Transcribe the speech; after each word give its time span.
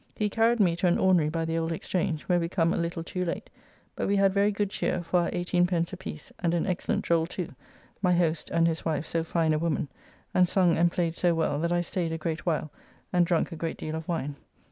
He 0.15 0.29
carried 0.31 0.59
me 0.59 0.75
to 0.77 0.87
an 0.87 0.97
ordinary 0.97 1.29
by 1.29 1.45
the 1.45 1.59
Old 1.59 1.71
Exchange, 1.71 2.23
where 2.23 2.39
we 2.39 2.49
come 2.49 2.73
a 2.73 2.77
little 2.77 3.03
too 3.03 3.23
late, 3.23 3.51
but 3.95 4.07
we 4.07 4.15
had 4.15 4.33
very 4.33 4.51
good 4.51 4.71
cheer 4.71 5.03
for 5.03 5.19
our 5.19 5.29
18d. 5.29 5.93
a 5.93 5.97
piece, 5.97 6.31
and 6.39 6.55
an 6.55 6.65
excellent 6.65 7.03
droll 7.03 7.27
too, 7.27 7.49
my 8.01 8.11
host, 8.13 8.49
and 8.49 8.67
his 8.67 8.83
wife 8.83 9.05
so 9.05 9.23
fine 9.23 9.53
a 9.53 9.59
woman; 9.59 9.87
and 10.33 10.49
sung 10.49 10.75
and 10.75 10.91
played 10.91 11.15
so 11.15 11.35
well 11.35 11.59
that 11.59 11.71
I 11.71 11.81
staid 11.81 12.11
a 12.11 12.17
great 12.17 12.47
while 12.47 12.71
and 13.13 13.27
drunk 13.27 13.51
a 13.51 13.55
great 13.55 13.77
deal 13.77 13.93
of 13.93 14.07
wine. 14.07 14.37